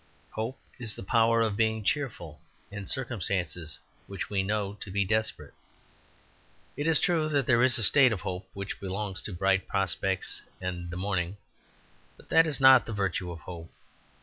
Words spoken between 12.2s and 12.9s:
that is not